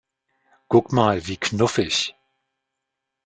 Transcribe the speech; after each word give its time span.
Guck 0.71 0.87
mal, 0.95 1.17
wie 1.27 1.37
knuffig! 1.45 1.97